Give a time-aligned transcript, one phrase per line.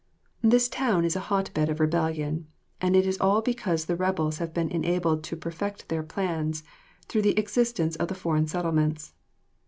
[0.41, 2.47] This town is a hotbed of rebellion,
[2.81, 6.63] and it is all because the rebels have been enabled to perfect their plans
[7.07, 9.13] through the existence of the foreign settlements.